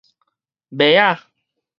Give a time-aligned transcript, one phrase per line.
[0.69, 1.29] 妹仔